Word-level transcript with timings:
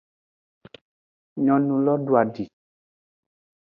Nyongulo 1.43 1.93
doadi. 2.05 2.43